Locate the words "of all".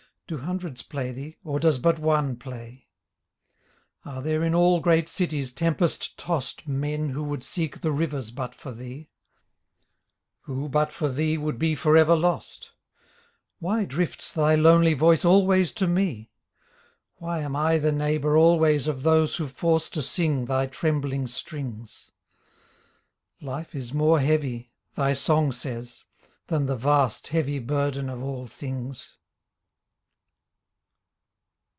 28.09-28.47